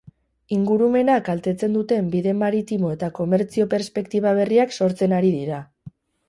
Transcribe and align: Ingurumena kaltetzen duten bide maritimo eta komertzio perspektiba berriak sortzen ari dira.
Ingurumena 0.55 1.17
kaltetzen 1.27 1.75
duten 1.77 2.07
bide 2.15 2.33
maritimo 2.39 2.95
eta 2.95 3.11
komertzio 3.19 3.69
perspektiba 3.75 4.33
berriak 4.41 4.75
sortzen 4.79 5.15
ari 5.21 5.31
dira. 5.37 5.63